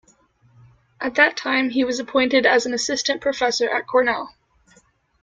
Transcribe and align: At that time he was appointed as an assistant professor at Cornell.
At 0.99 1.13
that 1.13 1.37
time 1.37 1.69
he 1.69 1.83
was 1.83 1.99
appointed 1.99 2.47
as 2.47 2.65
an 2.65 2.73
assistant 2.73 3.21
professor 3.21 3.69
at 3.69 3.85
Cornell. 3.85 4.33